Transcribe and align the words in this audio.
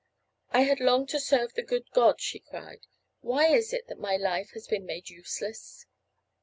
"I 0.49 0.61
had 0.61 0.79
longed 0.79 1.09
to 1.09 1.19
serve 1.19 1.53
the 1.53 1.61
good 1.61 1.91
God," 1.91 2.19
she 2.19 2.39
cried. 2.39 2.87
"Why 3.19 3.53
is 3.55 3.71
it 3.71 3.85
that 3.87 3.99
my 3.99 4.15
life 4.17 4.49
has 4.55 4.65
been 4.65 4.87
made 4.87 5.11
useless!" 5.11 5.85